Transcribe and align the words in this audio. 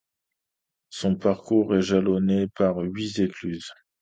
Son 0.89 1.13
parcours 1.15 1.75
est 1.75 1.83
jalonné 1.83 2.47
par 2.55 2.77
huit 2.79 3.19
écluses. 3.19 3.71